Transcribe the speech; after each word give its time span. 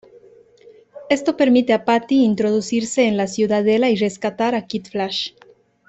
Esto 1.11 1.37
permite 1.37 1.73
a 1.73 1.85
Patty 1.85 2.23
introducirse 2.23 3.05
en 3.05 3.17
la 3.17 3.27
ciudadela 3.27 3.91
y 3.91 3.95
rescatar 3.97 4.55
a 4.55 4.65
Kid 4.65 4.85
Flash. 4.89 5.33